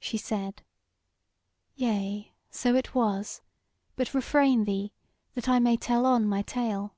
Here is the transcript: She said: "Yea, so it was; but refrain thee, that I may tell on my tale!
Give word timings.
She 0.00 0.16
said: 0.18 0.64
"Yea, 1.76 2.32
so 2.50 2.74
it 2.74 2.96
was; 2.96 3.42
but 3.94 4.12
refrain 4.12 4.64
thee, 4.64 4.92
that 5.34 5.48
I 5.48 5.60
may 5.60 5.76
tell 5.76 6.04
on 6.04 6.26
my 6.26 6.42
tale! 6.42 6.96